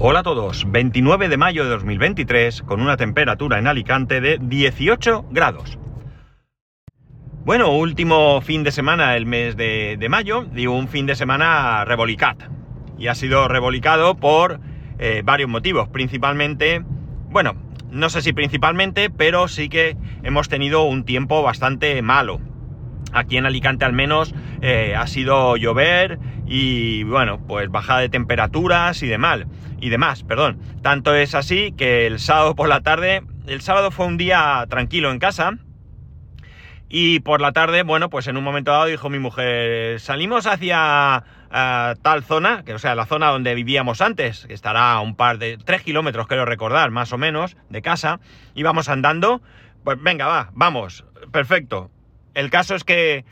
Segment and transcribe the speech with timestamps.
[0.00, 5.24] Hola a todos, 29 de mayo de 2023 con una temperatura en Alicante de 18
[5.32, 5.76] grados.
[7.44, 12.44] Bueno, último fin de semana el mes de, mayo y un fin de semana rebolicat.
[12.96, 14.60] Y ha sido revolicado por
[15.00, 16.84] eh, varios motivos, principalmente,
[17.30, 17.56] bueno,
[17.90, 22.40] no sé si principalmente, pero sí que hemos tenido un tiempo bastante malo.
[23.12, 29.02] Aquí en Alicante al menos eh, ha sido llover y bueno, pues bajada de temperaturas
[29.02, 29.40] y demás,
[29.80, 30.58] y demás, perdón.
[30.82, 35.10] Tanto es así que el sábado por la tarde, el sábado fue un día tranquilo
[35.10, 35.58] en casa,
[36.88, 41.22] y por la tarde, bueno, pues en un momento dado dijo mi mujer, salimos hacia
[41.52, 45.14] eh, tal zona, que o sea, la zona donde vivíamos antes, que estará a un
[45.14, 48.20] par de, tres kilómetros, quiero recordar, más o menos, de casa,
[48.54, 49.42] íbamos andando,
[49.84, 51.90] pues venga, va, vamos, perfecto.
[52.34, 53.24] El caso es que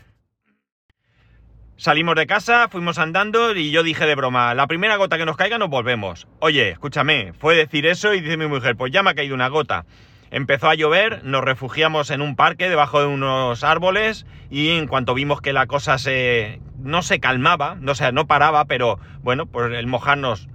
[1.77, 5.37] salimos de casa, fuimos andando y yo dije de broma, la primera gota que nos
[5.37, 6.27] caiga nos volvemos.
[6.41, 9.49] Oye, escúchame, fue decir eso y dice mi mujer, pues ya me ha caído una
[9.49, 9.85] gota.
[10.31, 15.15] Empezó a llover, nos refugiamos en un parque debajo de unos árboles y en cuanto
[15.15, 19.73] vimos que la cosa se no se calmaba, no sea, no paraba, pero bueno, pues
[19.73, 20.49] el mojarnos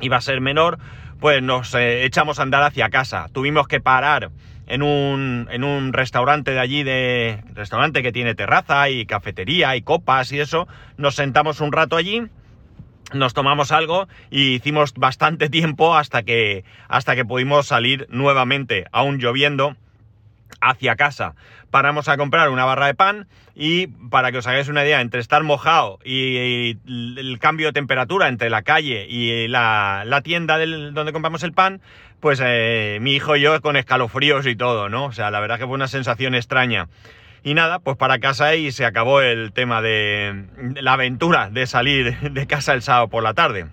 [0.00, 0.78] iba a ser menor,
[1.20, 3.28] pues nos eh, echamos a andar hacia casa.
[3.32, 4.30] Tuvimos que parar
[4.68, 9.82] en un, en un restaurante de allí, de restaurante que tiene terraza y cafetería y
[9.82, 10.68] copas y eso.
[10.96, 12.22] Nos sentamos un rato allí
[13.14, 19.18] nos tomamos algo y hicimos bastante tiempo hasta que, hasta que pudimos salir nuevamente, aún
[19.18, 19.76] lloviendo,
[20.60, 21.34] hacia casa.
[21.70, 25.20] Paramos a comprar una barra de pan y para que os hagáis una idea, entre
[25.20, 30.94] estar mojado y el cambio de temperatura entre la calle y la, la tienda del,
[30.94, 31.80] donde compramos el pan,
[32.20, 35.06] pues eh, mi hijo y yo con escalofríos y todo, ¿no?
[35.06, 36.88] O sea, la verdad que fue una sensación extraña.
[37.44, 40.44] Y nada, pues para casa y se acabó el tema de
[40.80, 43.66] la aventura de salir de casa el sábado por la tarde.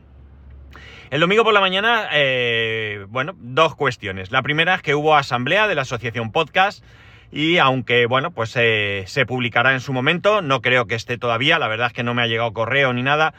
[1.11, 4.31] El domingo por la mañana, eh, bueno, dos cuestiones.
[4.31, 6.83] La primera es que hubo asamblea de la Asociación Podcast
[7.31, 11.59] y aunque, bueno, pues eh, se publicará en su momento, no creo que esté todavía,
[11.59, 13.33] la verdad es que no me ha llegado correo ni nada,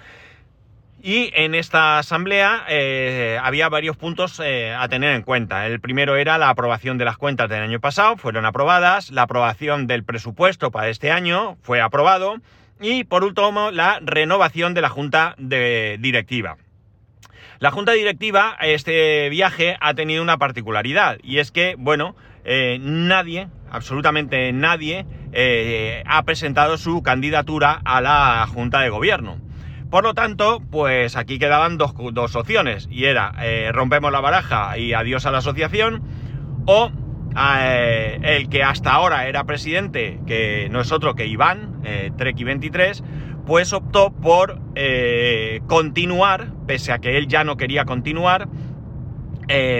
[1.06, 5.65] y en esta asamblea eh, había varios puntos eh, a tener en cuenta.
[5.69, 9.87] El primero era la aprobación de las cuentas del año pasado, fueron aprobadas, la aprobación
[9.87, 12.39] del presupuesto para este año fue aprobado
[12.81, 16.56] y por último la renovación de la junta de directiva.
[17.61, 23.47] La junta directiva, este viaje ha tenido una particularidad y es que, bueno, eh, nadie,
[23.71, 25.06] absolutamente nadie,
[26.05, 29.46] ha presentado su candidatura a la junta de gobierno.
[29.91, 34.93] Por lo tanto, pues aquí quedaban dos, opciones, y era eh, rompemos la baraja y
[34.95, 36.03] adiós a la asociación,
[36.67, 36.91] o
[37.61, 43.03] eh, el que hasta ahora era presidente, que no es otro que Iván, eh, Treki23,
[43.47, 44.61] pues optó por
[45.69, 48.49] continuar, pese a que él ya no quería continuar,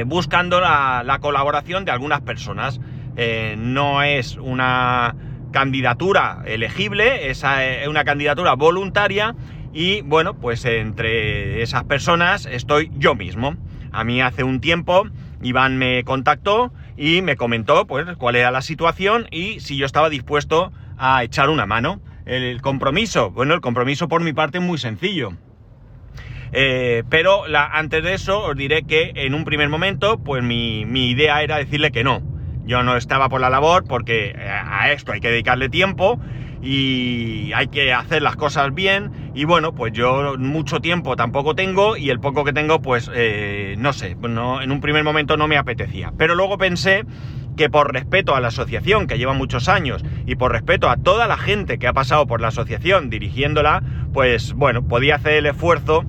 [0.07, 2.81] buscando la, la, colaboración de algunas personas.
[3.57, 5.17] no es una
[5.51, 7.43] candidatura elegible, es
[7.89, 9.35] una candidatura voluntaria
[9.77, 13.57] y bueno, pues entre esas personas estoy yo mismo.
[13.93, 15.07] A mí hace un tiempo
[15.43, 20.09] Iván me contactó y me comentó pues cuál era la situación y si yo estaba
[20.09, 22.01] dispuesto a echar una mano.
[22.25, 25.35] El compromiso, bueno, el compromiso por mi parte es muy sencillo.
[26.53, 31.11] Eh, pero antes de eso os diré que en un primer momento pues mi, mi
[31.11, 32.23] idea era decirle que no.
[32.65, 36.19] Yo no estaba por la labor porque a esto hay que dedicarle tiempo
[36.63, 41.97] y hay que hacer las cosas bien y bueno, pues yo mucho tiempo tampoco tengo
[41.97, 45.49] y el poco que tengo pues eh, no sé, no, en un primer momento no
[45.49, 46.13] me apetecía.
[46.17, 47.05] Pero luego pensé
[47.57, 51.27] que por respeto a la asociación que lleva muchos años y por respeto a toda
[51.27, 56.05] la gente que ha pasado por la asociación dirigiéndola, pues bueno, podía hacer el esfuerzo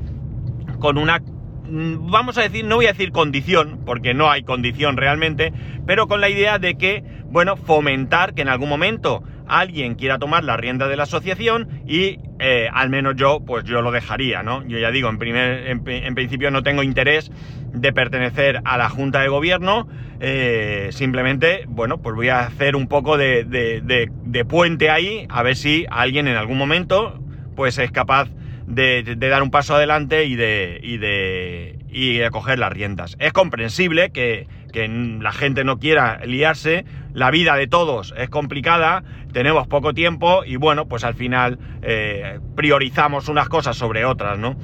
[0.80, 4.98] con una mm, vamos a decir, no voy a decir condición, porque no hay condición
[4.98, 5.54] realmente,
[5.86, 10.44] pero con la idea de que, bueno, fomentar que en algún momento alguien quiera tomar
[10.44, 14.66] la rienda de la asociación y eh, al menos yo, pues yo lo dejaría, ¿no?
[14.68, 17.32] Yo ya digo, en, primer, en, principio no tengo interés
[17.74, 19.88] de pertenecer a la Junta de Gobierno,
[20.20, 25.56] eh, simplemente, bueno, pues voy a hacer un poco de, de, puente ahí, a ver
[25.56, 27.20] si alguien en algún momento,
[27.56, 28.30] pues es capaz
[28.68, 33.16] de, dar un paso adelante y de, y de, y de coger las riendas.
[33.20, 39.04] Es comprensible que, que la gente no quiera liarse, la vida de todos es complicada,
[39.38, 44.56] tenemos poco tiempo y bueno, pues al final eh, priorizamos unas cosas sobre otras, ¿no?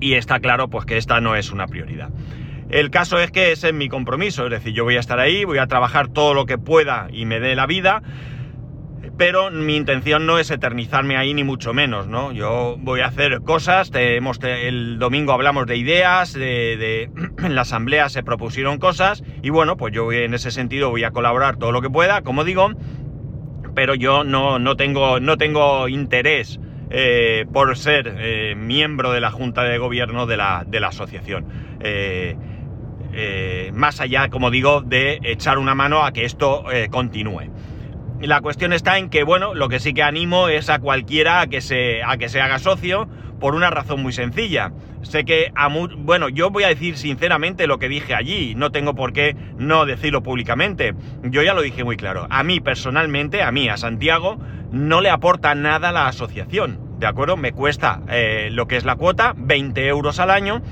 [0.00, 2.10] Y está claro pues que esta no es una prioridad.
[2.70, 5.44] El caso es que ese es mi compromiso, es decir, yo voy a estar ahí,
[5.44, 8.02] voy a trabajar todo lo que pueda y me dé la vida.
[9.16, 12.32] pero mi intención no es eternizarme ahí ni mucho menos, ¿no?
[12.32, 17.10] Yo voy a hacer cosas, el domingo hablamos de ideas, de,
[17.44, 21.12] en la asamblea se propusieron cosas y bueno, pues yo en ese sentido voy a
[21.12, 22.72] colaborar todo lo que pueda, como digo,
[23.78, 26.58] pero yo no, no, tengo, no tengo interés
[26.90, 31.46] eh, por ser eh, miembro de la Junta de Gobierno de la, de la asociación.
[31.78, 32.34] Eh,
[33.72, 37.52] más allá, como digo, de echar una mano a que esto continúe.
[38.20, 41.46] La cuestión está en que, bueno, lo que sí que animo es a cualquiera a
[41.46, 43.08] que se, a que se haga socio
[43.40, 44.72] por una razón muy sencilla.
[45.02, 48.94] Sé que, a bueno, yo voy a decir sinceramente lo que dije allí, no tengo
[48.94, 50.94] por qué no decirlo públicamente.
[51.22, 52.26] Yo ya lo dije muy claro.
[52.30, 54.38] A mí personalmente, a mí, a Santiago,
[54.72, 56.80] no le aporta nada la asociación.
[56.98, 57.36] ¿De acuerdo?
[57.36, 60.62] Me cuesta eh, lo que es la cuota, 20 euros al año,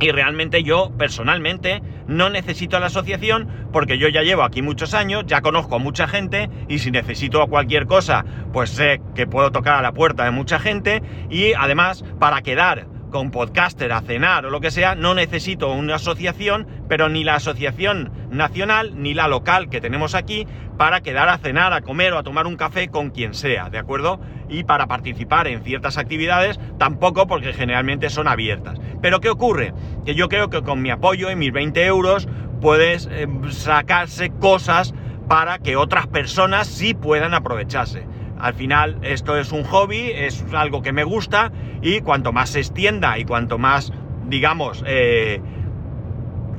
[0.00, 5.24] y realmente yo, personalmente, no necesito la asociación porque yo ya llevo aquí muchos años,
[5.26, 9.74] ya conozco a mucha gente y si necesito cualquier cosa, pues sé que puedo tocar
[9.74, 14.50] a la puerta de mucha gente y además para quedar con podcaster a cenar o
[14.50, 19.70] lo que sea, no necesito una asociación, pero ni la asociación nacional ni la local
[19.70, 23.10] que tenemos aquí para quedar a cenar, a comer o a tomar un café con
[23.10, 24.18] quien sea, ¿de acuerdo?
[24.48, 28.80] Y para participar en ciertas actividades tampoco porque generalmente son abiertas.
[29.00, 29.72] Pero ¿qué ocurre?
[30.04, 32.26] Que yo creo que con mi apoyo y mis 20 euros
[32.60, 34.92] puedes eh, sacarse cosas
[35.28, 38.08] para que otras personas sí puedan aprovecharse.
[38.44, 41.50] Al final esto es un hobby, es algo que me gusta
[41.80, 43.90] y cuanto más se extienda y cuanto más,
[44.28, 45.40] digamos, eh,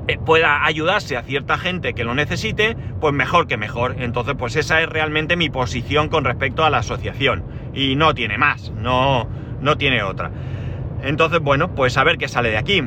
[0.08, 3.98] eh, pueda ayudarse a cierta gente que lo necesite, pues mejor que mejor.
[4.00, 7.44] Entonces, pues esa es realmente mi posición con respecto a la asociación.
[7.76, 9.30] Y no tiene más, no,
[9.62, 10.32] no tiene otra.
[11.04, 12.82] Entonces, bueno, pues a ver qué sale de aquí.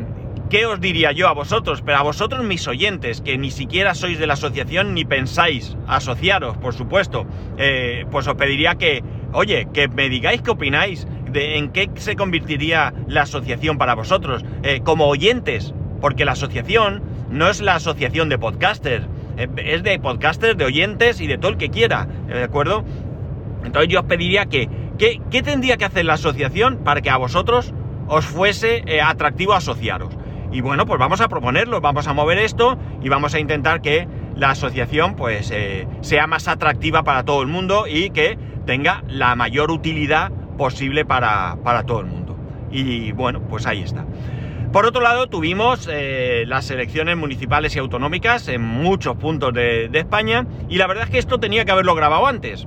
[0.50, 1.82] ¿Qué os diría yo a vosotros?
[1.84, 6.56] Pero a vosotros mis oyentes, que ni siquiera sois de la asociación ni pensáis asociaros,
[6.56, 7.26] por supuesto,
[7.58, 9.04] eh, pues os pediría que,
[9.34, 14.42] oye, que me digáis qué opináis, de en qué se convertiría la asociación para vosotros,
[14.62, 19.06] eh, como oyentes, porque la asociación no es la asociación de podcasters,
[19.36, 22.84] eh, es de podcasters, de oyentes y de todo el que quiera, ¿de acuerdo?
[23.66, 27.74] Entonces yo os pediría que, ¿qué tendría que hacer la asociación para que a vosotros
[28.06, 30.17] os fuese atractivo asociaros?
[30.50, 34.08] Y bueno, pues vamos a proponerlo, vamos a mover esto y vamos a intentar que
[34.34, 39.34] la asociación pues eh, sea más atractiva para todo el mundo y que tenga la
[39.34, 41.56] mayor utilidad posible para,
[41.86, 42.36] todo el mundo.
[42.70, 44.06] Y bueno, pues ahí está.
[44.72, 49.98] Por otro lado, tuvimos eh, las elecciones municipales y autonómicas en muchos puntos de, de,
[49.98, 52.66] España y la verdad es que esto tenía que haberlo grabado antes.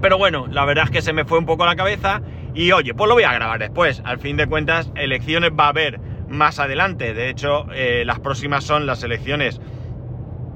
[0.00, 2.20] Pero bueno, la verdad es que se me fue un poco la cabeza
[2.54, 4.02] y oye, pues lo voy a grabar después.
[4.04, 7.14] Al fin de cuentas, elecciones va a haber más adelante.
[7.14, 9.60] De hecho, eh, las próximas son las elecciones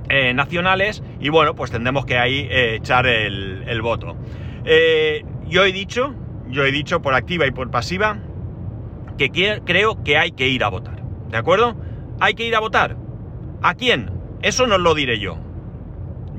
[0.08, 4.16] eh, nacionales y bueno, pues tendremos que ahí eh, echar el, voto.
[5.46, 6.14] yo he dicho,
[6.48, 8.18] yo he dicho por activa y por pasiva,
[9.16, 9.30] que
[9.64, 11.02] creo que hay que ir a votar.
[11.30, 11.76] ¿De acuerdo?
[12.20, 12.96] Hay que ir a votar.
[13.62, 14.10] ¿A quién?
[14.42, 15.38] Eso no lo diré yo.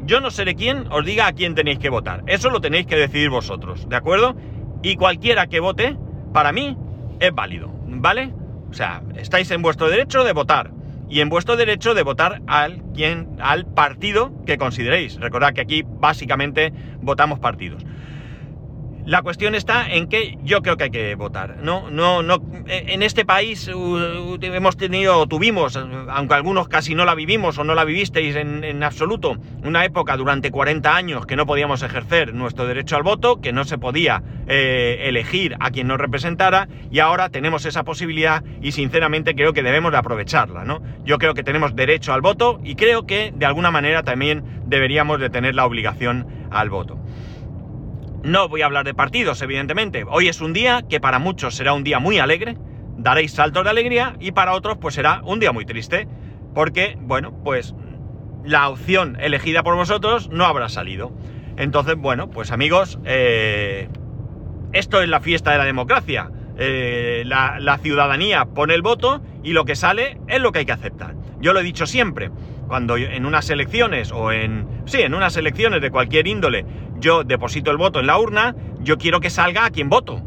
[0.05, 2.23] Yo no seré quien os diga a quién tenéis que votar.
[2.27, 4.35] Eso lo tenéis que decidir vosotros, ¿de acuerdo?
[4.81, 5.97] Y cualquiera que vote,
[6.33, 6.77] para mí,
[7.21, 8.33] es válido, ¿vale?
[8.73, 10.71] O sea, estáis en vuestro derecho de votar
[11.07, 15.19] y en vuestro derecho de votar al, quien, al partido que consideréis.
[15.19, 17.85] Recordad que aquí básicamente votamos partidos.
[19.05, 21.57] La cuestión está en que yo creo que hay que votar.
[21.61, 22.41] No, no, no.
[22.67, 27.83] En este país hemos tenido, tuvimos, aunque algunos casi no la vivimos o no la
[27.83, 33.03] vivisteis en, absoluto, una época durante 40 años que no podíamos ejercer nuestro derecho al
[33.03, 37.83] voto, que no se podía eh, elegir a quien nos representara, y ahora tenemos esa
[37.83, 40.81] posibilidad y sinceramente creo que debemos de aprovecharla, ¿no?
[41.03, 45.19] Yo creo que tenemos derecho al voto y creo que de alguna manera también deberíamos
[45.19, 47.02] de tener la obligación al voto.
[48.23, 50.05] No voy a hablar de partidos, evidentemente.
[50.09, 52.57] Hoy es un día que para muchos será un día muy alegre,
[52.97, 56.07] daréis saltos de alegría, y para otros pues será un día muy triste,
[56.55, 57.75] porque, bueno, pues
[58.45, 61.11] la opción elegida por vosotros no habrá salido.
[61.57, 63.89] Entonces, bueno, pues amigos, eh,
[64.71, 66.31] esto es la fiesta de la democracia.
[66.57, 70.65] Eh, la, la, ciudadanía pone el voto y lo que sale es lo que hay
[70.65, 71.15] que aceptar.
[71.41, 72.31] Yo lo he dicho siempre,
[72.67, 74.67] cuando en unas elecciones o en...
[74.85, 76.65] Sí, en unas elecciones de cualquier índole
[77.03, 80.21] yo deposito el voto en la urna, yo quiero que salga a quien voto.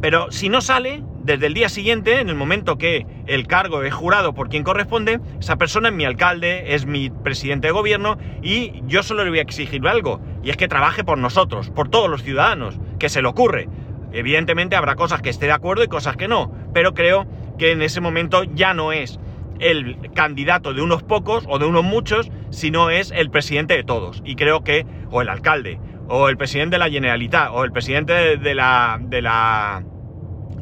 [0.00, 3.92] Pero si no sale, desde el día siguiente, en el momento que el cargo es
[3.92, 8.82] jurado por quien corresponde, esa persona es mi alcalde, es mi presidente de gobierno y
[8.86, 12.08] yo solo le voy a exigir algo, y es que trabaje por nosotros, por todos
[12.08, 13.68] los ciudadanos, que se le ocurre.
[14.12, 17.26] Evidentemente habrá cosas que esté de acuerdo y cosas que no, pero creo
[17.58, 19.18] que en ese momento ya no es
[19.64, 24.22] el candidato de unos pocos o de unos muchos, sino es el presidente de todos.
[24.24, 28.36] Y creo que, o el alcalde, o el presidente de la Generalitat, o el presidente
[28.36, 29.82] de la, de la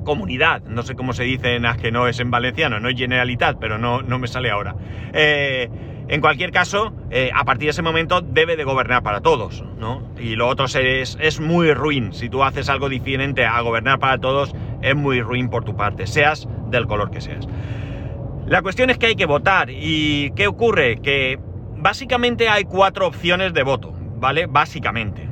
[0.04, 3.58] comunidad, no sé cómo se dice en que no es en valenciano, no es Generalitat,
[3.60, 4.76] pero no, no me sale ahora.
[5.12, 5.68] Eh,
[6.08, 10.02] en cualquier caso, eh, a partir de ese momento debe de gobernar para todos, ¿no?
[10.18, 12.12] Y lo otro es, es muy ruin.
[12.12, 16.06] Si tú haces algo diferente a gobernar para todos, es muy ruin por tu parte,
[16.06, 17.48] seas del color que seas.
[18.52, 19.70] La cuestión es que hay que votar.
[19.70, 21.00] ¿Y qué ocurre?
[21.00, 21.38] Que
[21.78, 24.44] básicamente hay cuatro opciones de voto, ¿vale?
[24.44, 25.26] Básicamente.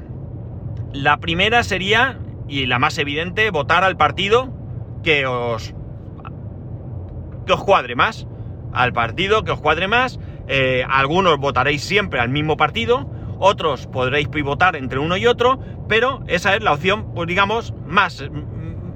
[0.95, 4.49] La primera sería, y la más evidente, votar al partido
[5.03, 5.75] que os,
[7.45, 8.27] que os cuadre más.
[8.73, 10.19] Al partido que os cuadre más.
[10.49, 13.07] Eh, algunos votaréis siempre al mismo partido,
[13.39, 15.61] otros podréis pivotar entre uno y otro,
[15.91, 18.25] pero esa es la opción, pues digamos, más,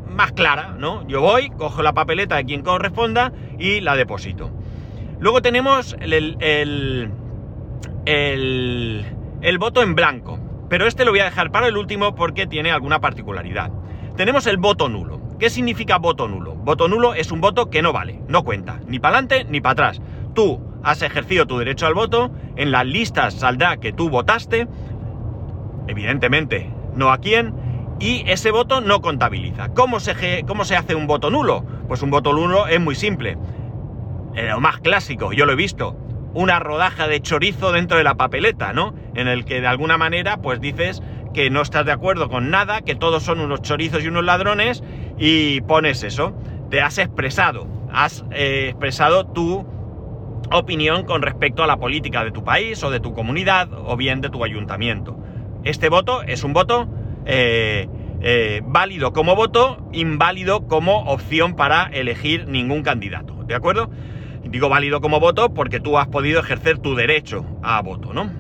[0.08, 1.06] más clara, ¿no?
[1.08, 4.50] Yo voy, cojo la papeleta de quien corresponda y la deposito.
[5.20, 7.10] Luego tenemos el, el,
[9.40, 12.72] el, voto en blanco, pero este lo voy a dejar para el último porque tiene
[12.72, 13.70] alguna particularidad.
[14.16, 15.20] Tenemos el voto nulo.
[15.38, 16.54] ¿Qué significa voto nulo?
[16.54, 19.72] Voto nulo es un voto que no vale, no cuenta, ni para adelante ni para
[19.72, 20.02] atrás.
[20.34, 24.68] Tú has ejercido tu derecho al voto, en las listas saldrá que tú votaste,
[25.88, 27.54] evidentemente no a quién,
[28.00, 29.68] y ese voto no contabiliza.
[29.68, 30.12] ¿Cómo se,
[30.76, 31.64] hace un voto nulo?
[31.88, 33.38] Pues un voto nulo es muy simple.
[34.34, 35.96] Eh, lo más clásico, yo lo he visto.
[36.34, 38.94] Una rodaja de chorizo dentro de la papeleta, ¿no?
[39.14, 42.82] En el que de alguna manera, pues dices que no estás de acuerdo con nada,
[42.82, 44.82] que todos son unos chorizos y unos ladrones,
[45.18, 46.34] y pones eso.
[46.70, 49.64] Te has expresado, has eh, expresado tu
[50.50, 54.20] opinión con respecto a la política de tu país o de tu comunidad o bien
[54.20, 55.16] de tu ayuntamiento.
[55.62, 56.88] Este voto es un voto
[57.26, 57.88] eh,
[58.20, 63.34] eh, válido como voto, inválido como opción para elegir ningún candidato.
[63.46, 63.90] ¿De acuerdo?
[64.44, 68.30] Digo válido como voto porque tú has podido ejercer tu derecho a voto, ¿no?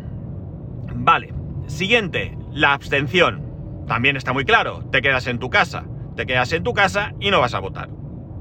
[0.94, 1.34] Vale.
[1.66, 3.84] Siguiente, la abstención.
[3.86, 4.84] También está muy claro.
[4.90, 5.84] Te quedas en tu casa.
[6.16, 7.90] Te quedas en tu casa y no vas a votar.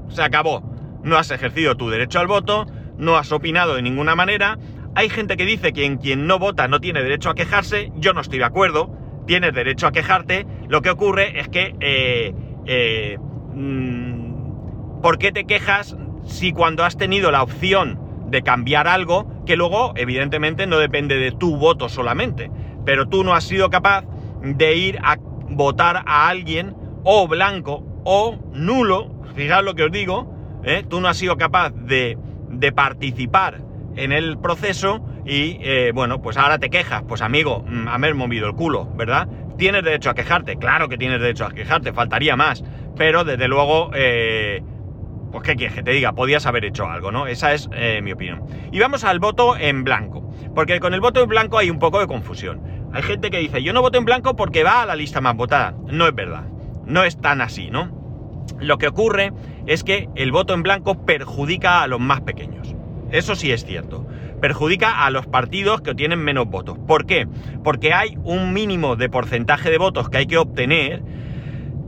[0.08, 0.62] Se acabó.
[1.02, 2.64] No has ejercido tu derecho al voto,
[2.96, 4.58] no has opinado de ninguna manera.
[4.94, 7.92] Hay gente que dice que en quien no vota no tiene derecho a quejarse.
[7.96, 10.46] Yo no estoy de acuerdo tienes derecho a quejarte.
[10.68, 12.34] Lo que ocurre es que, eh,
[12.66, 13.18] eh,
[13.54, 19.56] mm, ¿por qué te quejas si cuando has tenido la opción de cambiar algo, que
[19.56, 22.50] luego evidentemente no depende de tu voto solamente,
[22.84, 24.04] pero tú no has sido capaz
[24.42, 25.16] de ir a
[25.48, 30.84] votar a alguien o blanco o nulo, fijaos lo que os digo, ¿eh?
[30.88, 33.60] tú no has sido capaz de, de participar
[33.96, 37.02] en el proceso y eh, bueno, pues ahora te quejas.
[37.06, 39.28] Pues amigo, mm, haber movido el culo, ¿verdad?
[39.56, 42.62] Tienes derecho a quejarte, claro que tienes derecho a quejarte, faltaría más.
[42.96, 44.62] Pero desde luego, eh,
[45.32, 47.26] pues qué quieres que te diga, podías haber hecho algo, ¿no?
[47.26, 48.42] Esa es eh, mi opinión.
[48.70, 52.00] Y vamos al voto en blanco, porque con el voto en blanco hay un poco
[52.00, 52.60] de confusión.
[52.92, 55.34] Hay gente que dice, yo no voto en blanco porque va a la lista más
[55.34, 55.74] votada.
[55.86, 56.44] No es verdad,
[56.84, 58.44] no es tan así, ¿no?
[58.60, 59.32] Lo que ocurre
[59.66, 62.74] es que el voto en blanco perjudica a los más pequeños.
[63.10, 64.06] Eso sí es cierto
[64.44, 66.76] perjudica a los partidos que tienen menos votos.
[66.86, 67.26] ¿Por qué?
[67.62, 71.00] Porque hay un mínimo de porcentaje de votos que hay que obtener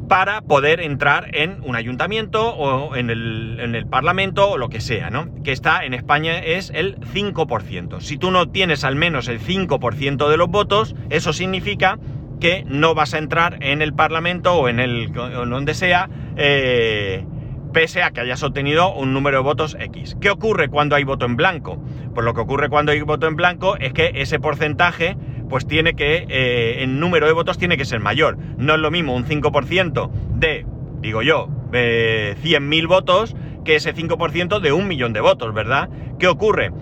[0.08, 5.28] para poder entrar en un ayuntamiento o en el, parlamento o lo que sea, ¿no?
[5.44, 8.00] Que está en España es el 5%.
[8.00, 11.98] Si tú no tienes al menos el 5% de los votos, eso significa
[12.40, 16.08] que no vas a entrar en el parlamento o en el donde sea
[16.38, 17.26] eh,
[17.72, 20.16] pese a que hayas obtenido un número de votos X.
[20.20, 21.82] ¿Qué ocurre cuando hay voto en blanco?
[22.14, 25.16] Pues lo que ocurre cuando hay voto en blanco es que ese porcentaje,
[25.48, 28.38] pues tiene que, eh, en número de votos tiene que ser mayor.
[28.56, 30.66] No es lo mismo un 5% de,
[31.00, 35.90] digo yo, de 100.000 votos que ese 5% de un millón de votos, ¿verdad?
[36.18, 36.72] ¿Qué ocurre?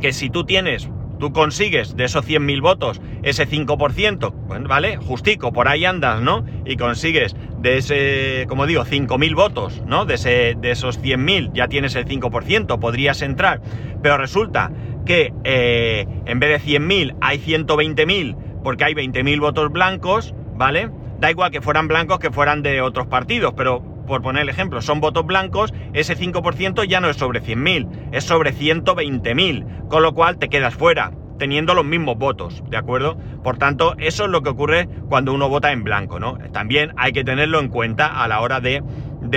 [0.00, 4.96] Que si tú tienes tú consigues de esos 100.000 votos ese 5%, ¿vale?
[4.96, 6.44] Justico, por ahí andas, ¿no?
[6.64, 10.04] Y consigues de ese, como digo, 5.000 votos, ¿no?
[10.04, 13.60] De, ese, de esos 100.000 ya tienes el 5%, podrías entrar,
[14.02, 14.70] pero resulta
[15.06, 20.90] que eh, en vez de 100.000 hay 120.000 porque hay 20.000 votos blancos, ¿vale?
[21.20, 24.82] Da igual que fueran blancos que fueran de otros partidos, pero por poner el ejemplo,
[24.82, 30.14] son votos blancos, ese 5% ya no es sobre 100.000, es sobre 120.000, con lo
[30.14, 33.16] cual te quedas fuera, teniendo los mismos votos, ¿de acuerdo?
[33.42, 36.38] Por tanto, eso es lo que ocurre cuando uno vota en blanco, ¿no?
[36.52, 38.82] También hay que tenerlo en cuenta a la hora de,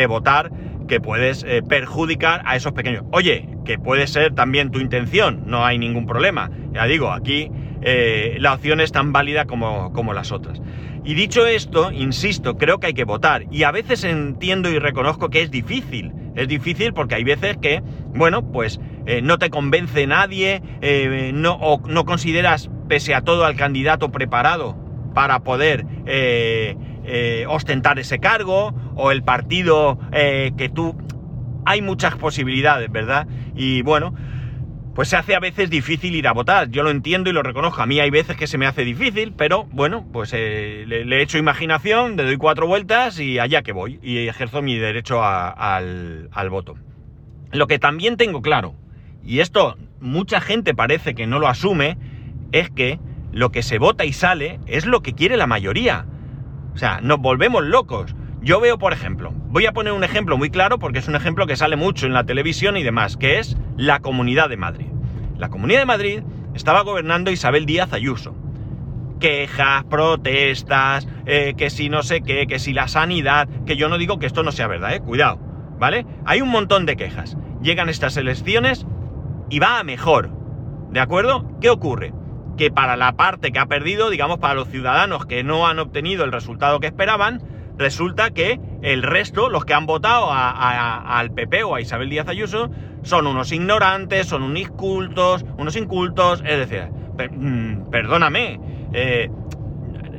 [0.08, 0.52] votar,
[0.88, 3.04] que puedes eh, perjudicar a esos pequeños.
[3.12, 6.50] Oye, que puede ser también tu intención, no hay ningún problema.
[6.72, 7.52] Ya digo, aquí
[7.90, 10.62] eh, la opción es tan válida como, como las otras.
[11.06, 13.46] Y dicho esto, insisto, creo que hay que votar.
[13.50, 16.12] Y a veces entiendo y reconozco que es difícil.
[16.36, 17.82] Es difícil porque hay veces que,
[18.14, 23.46] bueno, pues eh, no te convence nadie, eh, no, o no consideras, pese a todo,
[23.46, 24.76] al candidato preparado
[25.14, 25.86] para poder
[27.48, 30.94] ostentar ese cargo, o el partido que tú...
[31.66, 33.28] Hay muchas posibilidades, ¿verdad?
[33.56, 34.14] Y bueno,
[34.98, 36.72] pues se hace a veces difícil ir a votar.
[36.72, 37.84] Yo lo entiendo y lo reconozco.
[37.84, 41.38] A mí hay veces que se me hace difícil, pero bueno, pues le, le, echo
[41.38, 44.00] imaginación, le doy cuatro vueltas y allá que voy.
[44.02, 46.80] Y ejerzo mi derecho al, al voto.
[47.52, 48.74] Lo que también tengo claro,
[49.24, 52.00] y esto mucha gente parece que no lo asume,
[52.52, 53.00] es que
[53.32, 56.08] lo que se vota y sale es lo que quiere la mayoría.
[56.74, 58.16] O sea, nos volvemos locos.
[58.42, 61.46] Yo veo, por ejemplo, voy a poner un ejemplo muy claro porque es un ejemplo
[61.46, 64.87] que sale mucho en la televisión y demás, que es la Comunidad de Madrid.
[65.38, 66.24] La Comunidad de Madrid
[66.56, 68.36] estaba gobernando Isabel Díaz Ayuso.
[69.20, 74.00] Quejas, protestas, eh, que si no sé qué, que si la sanidad, que yo no
[74.00, 75.40] digo que esto no sea verdad, eh, cuidado,
[75.80, 76.06] ¿vale?
[76.26, 77.38] Hay un montón de quejas.
[77.62, 78.88] Llegan estas elecciones
[79.50, 80.32] y va a mejor.
[80.92, 81.48] ¿De acuerdo?
[81.62, 82.14] ¿Qué ocurre?
[82.58, 86.24] Que para la parte que ha perdido, digamos, para los ciudadanos que no han obtenido
[86.24, 87.44] el resultado que esperaban,
[87.78, 92.72] resulta que el resto, los que han votado al PP o a Isabel Díaz Ayuso,
[93.08, 96.90] son unos ignorantes, son unos incultos, unos incultos, es decir,
[97.32, 98.60] mm, perdóname,
[98.94, 99.30] eh,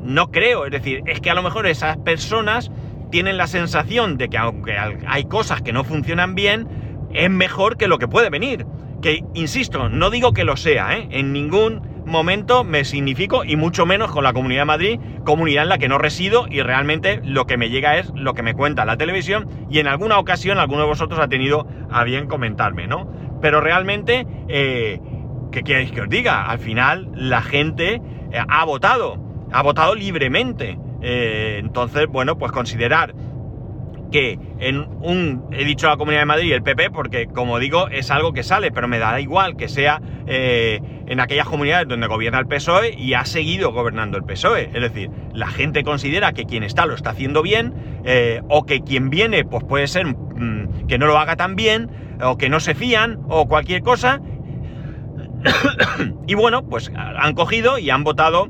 [0.02, 2.70] no creo, es decir, es que a lo mejor esas personas
[3.10, 6.68] tienen la sensación de que aunque hay cosas que no funcionan bien,
[7.12, 8.66] es mejor que lo que puede venir.
[9.00, 11.08] Que, insisto, no digo que lo sea, ¿eh?
[11.10, 15.68] En ningún momento me significo, y mucho menos con la Comunidad de Madrid, comunidad en
[15.68, 18.84] la que no resido y realmente lo que me llega es lo que me cuenta
[18.84, 23.08] la televisión y en alguna ocasión alguno de vosotros ha tenido a bien comentarme, ¿no?
[23.40, 25.00] Pero realmente, eh,
[25.52, 26.46] ¿qué queréis que os diga?
[26.50, 28.00] Al final la gente
[28.32, 29.18] eh, ha votado,
[29.52, 30.78] ha votado libremente.
[31.00, 33.14] entonces, bueno, pues considerar
[34.10, 37.88] que en un, he dicho la Comunidad de Madrid y el PP porque como digo
[37.88, 42.06] es algo que sale, pero me da igual que sea eh, en aquellas comunidades donde
[42.06, 44.70] gobierna el PSOE y ha seguido gobernando el PSOE.
[44.72, 48.80] Es decir, la gente considera que quien está lo está haciendo bien eh, o que
[48.80, 51.90] quien viene pues puede ser mm, que no lo haga tan bien
[52.22, 54.20] o que no se fían o cualquier cosa.
[56.26, 58.48] y bueno, pues han cogido y han votado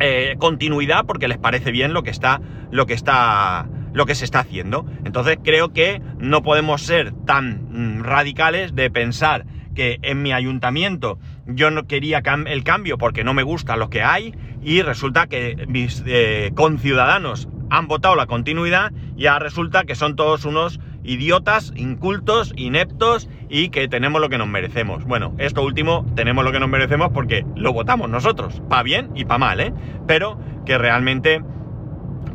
[0.00, 4.26] eh, continuidad porque les parece bien lo que está, lo que está lo que se
[4.26, 4.84] está haciendo.
[5.04, 11.18] Entonces creo que no podemos ser tan mm, radicales de pensar que en mi ayuntamiento
[11.46, 15.64] yo no quería el cambio porque no me gusta lo que hay y resulta que
[15.68, 21.72] mis eh, conciudadanos han votado la continuidad y ahora resulta que son todos unos idiotas,
[21.76, 25.04] incultos, ineptos y que tenemos lo que nos merecemos.
[25.04, 29.24] Bueno, esto último tenemos lo que nos merecemos porque lo votamos nosotros, para bien y
[29.24, 29.74] para mal, ¿eh?
[30.06, 31.42] Pero que realmente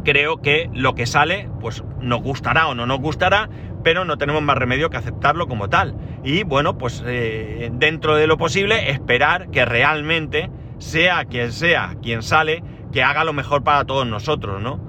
[0.03, 3.49] creo que lo que sale, pues nos gustará o no nos gustará,
[3.83, 5.95] pero no tenemos más remedio que aceptarlo como tal.
[6.23, 12.23] Y bueno, pues eh, dentro de lo posible, esperar que realmente sea quien sea quien
[12.23, 14.79] sale, que haga lo mejor para todos nosotros, ¿no?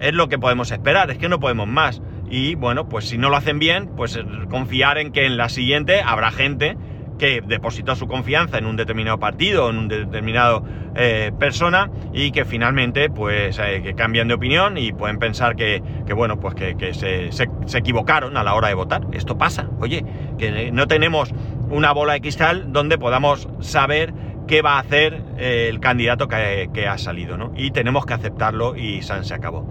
[0.00, 2.02] Es lo que podemos esperar, es que no podemos más.
[2.30, 6.00] Y bueno, pues si no lo hacen bien, pues confiar en que en la siguiente
[6.00, 6.76] habrá gente
[7.20, 10.64] que depositó su confianza en un determinado partido, en un determinado
[10.96, 15.82] eh, persona y que finalmente pues eh, que cambian de opinión y pueden pensar que,
[16.16, 19.06] bueno, pues que, se, equivocaron a la hora de votar.
[19.12, 20.02] Esto pasa, oye,
[20.38, 21.30] que no tenemos
[21.68, 24.14] una bola de cristal donde podamos saber
[24.48, 27.52] qué va a hacer eh, el candidato que, que, ha salido, ¿no?
[27.54, 29.68] Y tenemos que aceptarlo y se acabó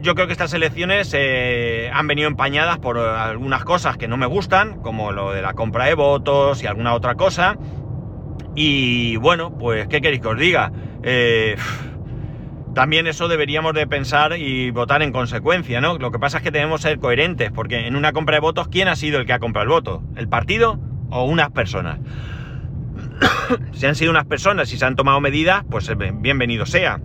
[0.00, 4.26] yo creo que estas elecciones eh, han venido empañadas por algunas cosas que no me
[4.26, 7.56] gustan, como lo de la compra de votos y alguna otra cosa.
[8.54, 10.70] Y bueno, pues, ¿qué queréis que os diga?
[11.02, 11.56] Eh,
[12.72, 15.98] también eso deberíamos de pensar y votar en consecuencia, ¿no?
[15.98, 18.68] Lo que pasa es que tenemos que ser coherentes, porque en una compra de votos,
[18.68, 20.02] ¿quién ha sido el que ha comprado el voto?
[20.14, 20.78] ¿El partido
[21.10, 21.98] o unas personas?
[23.72, 27.00] si han sido unas personas y se han tomado medidas, pues eh, bienvenido sea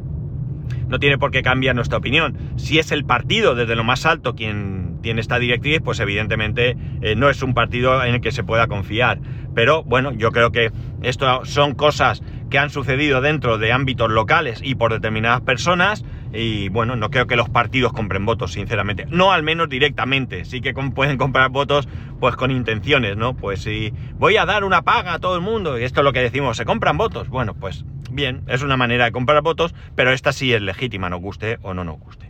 [0.88, 2.38] no tiene por qué cambiar nuestra opinión.
[2.58, 7.16] Si es el partido desde lo más alto quien tiene esta directriz, pues evidentemente eh,
[7.16, 9.20] no es un partido en el que se pueda confiar.
[9.54, 10.72] Pero bueno, yo creo que
[11.02, 16.06] esto son cosas que han sucedido dentro de ámbitos locales y por determinadas personas.
[16.34, 19.06] Y bueno, no creo que los partidos compren votos, sinceramente.
[19.10, 20.46] No al menos directamente.
[20.46, 21.88] Sí que pueden comprar votos
[22.20, 23.36] pues con intenciones, ¿no?
[23.36, 26.14] Pues si voy a dar una paga a todo el mundo, y esto es lo
[26.14, 27.30] que decimos, ¿se compran votos?
[27.30, 31.22] Bueno, pues bien, es una manera de comprar votos, pero esta sí es legítima, nos
[31.22, 32.30] guste o no nos guste.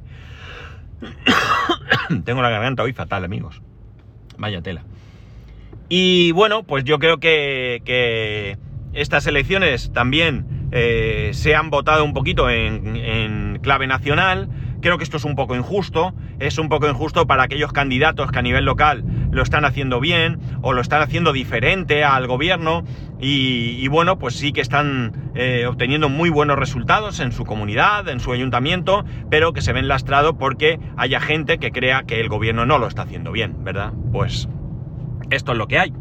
[2.26, 3.62] Tengo la garganta hoy fatal, amigos.
[4.38, 4.84] Vaya tela.
[5.90, 8.58] Y bueno, pues yo creo que,
[8.94, 14.50] estas elecciones también eh, se han votado un poquito en, clave nacional.
[14.82, 18.40] Creo que esto es un poco injusto, es un poco injusto para aquellos candidatos que
[18.40, 22.84] a nivel local lo están haciendo bien o lo están haciendo diferente al gobierno
[23.20, 28.20] y, bueno, pues sí que están eh, obteniendo muy buenos resultados en su comunidad, en
[28.20, 32.66] su ayuntamiento, pero que se ven lastrados porque haya gente que crea que el gobierno
[32.66, 33.94] no lo está haciendo bien, ¿verdad?
[34.12, 34.48] Pues
[35.32, 35.94] esto es lo que hay.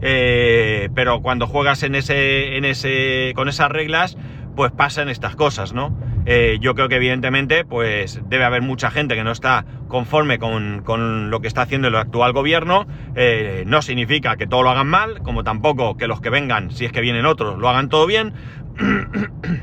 [0.00, 4.16] Eh, pero cuando juegas en ese, en ese, con esas reglas,
[4.54, 5.96] pues pasan estas cosas, ¿no?
[6.24, 11.30] Eh, yo creo que evidentemente, pues debe haber mucha gente que no está conforme con,
[11.30, 12.86] lo que está haciendo el actual gobierno.
[13.16, 16.84] Eh, no significa que todo lo hagan mal, como tampoco que los que vengan, si
[16.84, 18.32] es que vienen otros, lo hagan todo bien.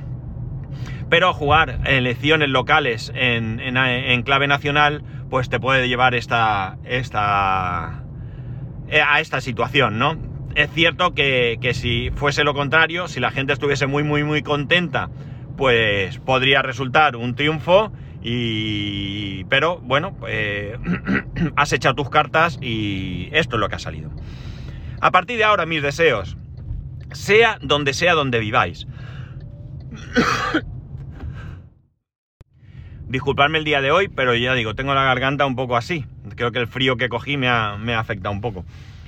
[1.10, 8.04] Pero jugar elecciones locales en, en, clave nacional, pues te puede llevar esta, esta,
[8.90, 10.18] eh, a esta situación, ¿no?
[10.54, 14.44] Es cierto que, que si fuese lo contrario, si la gente estuviese muy, muy, muy
[14.44, 15.10] contenta
[15.60, 17.92] pues podría resultar un triunfo
[18.24, 19.44] y...
[19.50, 20.78] Pero bueno, eh,
[21.58, 24.10] has echado tus cartas y esto es lo que ha salido.
[25.02, 26.38] A partir de ahora, mis deseos,
[27.12, 28.88] sea donde sea donde viváis.
[33.10, 36.06] Disculpadme el día de hoy, pero ya digo, tengo la garganta un poco así.
[36.38, 38.64] Creo que el frío que cogí me ha, me ha afectado un poco.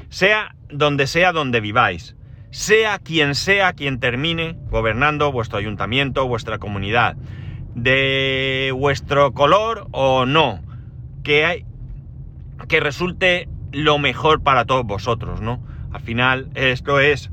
[0.10, 2.18] Sea donde sea donde viváis
[2.52, 7.16] sea quien sea quien termine gobernando vuestro ayuntamiento, vuestra comunidad,
[7.76, 10.62] de vuestro color o no,
[11.24, 11.66] que, hay,
[12.68, 15.64] que resulte lo mejor para todos vosotros, ¿no?
[15.94, 17.32] Al final esto es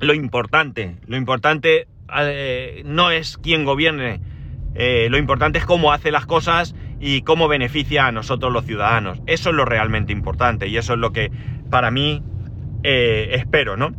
[0.00, 4.20] lo importante, lo importante eh, no es quién gobierne,
[4.74, 9.20] eh, lo importante es cómo hace las cosas y cómo beneficia a nosotros los ciudadanos.
[9.26, 11.32] Eso es lo realmente importante y eso es lo que
[11.70, 12.22] para mí
[12.84, 13.92] eh, espero, ¿no?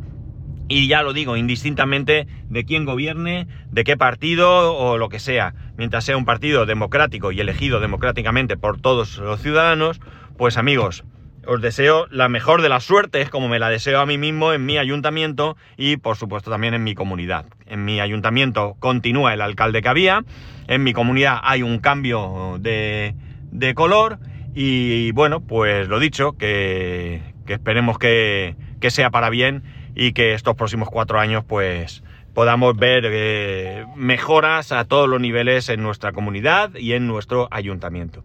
[0.69, 5.55] Y ya lo digo, indistintamente de quién gobierne, de qué partido o lo que sea,
[5.77, 9.99] mientras sea un partido democrático y elegido democráticamente por todos los ciudadanos,
[10.37, 11.03] pues amigos,
[11.47, 14.67] os deseo la mejor de las suertes, como me la deseo a mí mismo en
[14.67, 17.45] mi ayuntamiento y por supuesto también en mi comunidad.
[17.65, 20.23] En mi ayuntamiento continúa el alcalde que había,
[20.67, 23.15] en mi comunidad hay un cambio de,
[23.51, 24.19] de color
[24.53, 29.63] y bueno, pues lo dicho, que, que esperemos que, que sea para bien
[29.95, 35.69] y que estos próximos cuatro años pues podamos ver eh, mejoras a todos los niveles
[35.69, 38.23] en nuestra comunidad y en nuestro ayuntamiento.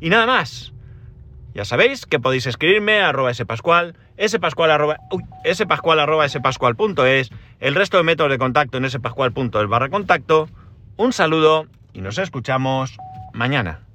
[0.00, 0.72] Y nada más.
[1.54, 3.96] Ya sabéis que podéis escribirme a arroba spascual,
[4.28, 10.50] spascual arroba, spascual.es, el resto de métodos de contacto en spascual.es barra contacto.
[10.98, 12.98] Un saludo y nos escuchamos
[13.32, 13.85] mañana.